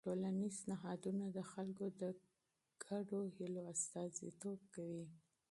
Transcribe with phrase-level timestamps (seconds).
[0.07, 2.03] ټولنیز نهادونه د خلکو د
[2.85, 5.05] ګډو هيلو استازیتوب کوي.